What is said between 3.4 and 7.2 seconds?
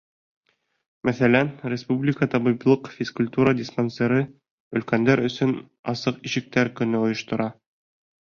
диспансеры өлкәндәр өсөн Асыҡ ишектәр көнө